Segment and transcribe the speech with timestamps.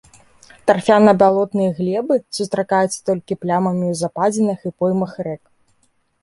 [0.69, 5.41] Тарфяна-балотныя глебы сустракаюцца толькі плямамі ў западзінах і поймах рэк.